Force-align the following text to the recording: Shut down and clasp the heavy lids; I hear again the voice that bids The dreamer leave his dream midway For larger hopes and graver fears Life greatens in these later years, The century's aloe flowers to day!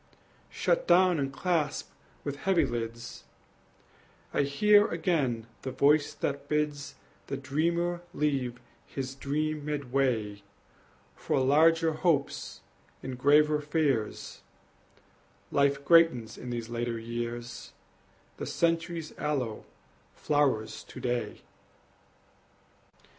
Shut 0.49 0.87
down 0.87 1.19
and 1.19 1.31
clasp 1.31 1.91
the 2.23 2.35
heavy 2.35 2.65
lids; 2.65 3.23
I 4.33 4.41
hear 4.41 4.87
again 4.87 5.45
the 5.61 5.71
voice 5.71 6.11
that 6.15 6.49
bids 6.49 6.95
The 7.27 7.37
dreamer 7.37 8.01
leave 8.11 8.59
his 8.87 9.13
dream 9.13 9.63
midway 9.63 10.41
For 11.15 11.39
larger 11.39 11.91
hopes 11.93 12.61
and 13.03 13.15
graver 13.15 13.61
fears 13.61 14.41
Life 15.51 15.85
greatens 15.85 16.35
in 16.35 16.49
these 16.49 16.67
later 16.67 16.97
years, 16.97 17.71
The 18.37 18.47
century's 18.47 19.15
aloe 19.19 19.65
flowers 20.15 20.83
to 20.85 20.99
day! 20.99 21.41